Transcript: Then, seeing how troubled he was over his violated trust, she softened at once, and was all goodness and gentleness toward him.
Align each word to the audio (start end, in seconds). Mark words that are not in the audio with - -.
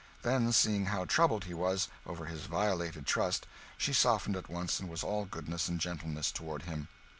Then, 0.23 0.51
seeing 0.51 0.87
how 0.87 1.05
troubled 1.05 1.43
he 1.43 1.53
was 1.53 1.87
over 2.07 2.25
his 2.25 2.47
violated 2.47 3.05
trust, 3.05 3.45
she 3.77 3.93
softened 3.93 4.35
at 4.35 4.49
once, 4.49 4.79
and 4.79 4.89
was 4.89 5.03
all 5.03 5.25
goodness 5.25 5.67
and 5.69 5.79
gentleness 5.79 6.31
toward 6.31 6.63
him. 6.63 6.87